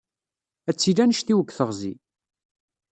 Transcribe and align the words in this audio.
Ad 0.69 0.75
tili 0.77 1.01
annect-iw 1.03 1.39
deg 1.41 1.49
teɣzi. 1.53 1.93